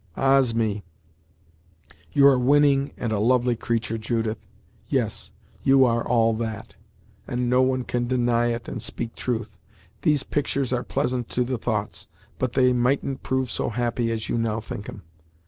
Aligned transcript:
"Ah's 0.17 0.55
me! 0.55 0.83
you're 2.11 2.33
a 2.33 2.39
winning 2.39 2.91
and 2.97 3.11
a 3.11 3.19
lovely 3.19 3.55
creatur', 3.55 3.99
Judith; 3.99 4.47
yes, 4.87 5.31
you 5.61 5.85
are 5.85 6.03
all 6.03 6.33
that, 6.37 6.73
and 7.27 7.47
no 7.51 7.61
one 7.61 7.83
can 7.83 8.07
deny 8.07 8.47
it 8.47 8.67
and 8.67 8.81
speak 8.81 9.13
truth. 9.13 9.59
These 10.01 10.23
pictur's 10.23 10.73
are 10.73 10.81
pleasant 10.83 11.29
to 11.29 11.43
the 11.43 11.59
thoughts, 11.59 12.07
but 12.39 12.53
they 12.53 12.73
mightn't 12.73 13.21
prove 13.21 13.51
so 13.51 13.69
happy 13.69 14.09
as 14.11 14.27
you 14.27 14.39
now 14.39 14.59
think 14.59 14.89
'em. 14.89 15.03